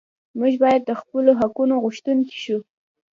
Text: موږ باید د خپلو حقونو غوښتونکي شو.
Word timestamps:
موږ 0.39 0.53
باید 0.63 0.81
د 0.85 0.91
خپلو 1.01 1.31
حقونو 1.39 1.73
غوښتونکي 1.83 2.37
شو. 2.43 2.57